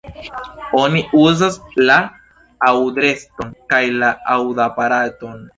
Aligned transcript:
Oni 0.83 1.01
uzas 1.23 1.59
la 1.89 1.99
aŭdreston 2.71 3.55
kaj 3.75 3.83
la 4.01 4.11
aŭdaparaton. 4.39 5.41